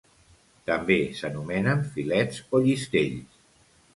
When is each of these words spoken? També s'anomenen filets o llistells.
També 0.69 0.95
s'anomenen 1.19 1.85
filets 1.97 2.41
o 2.57 2.61
llistells. 2.65 3.39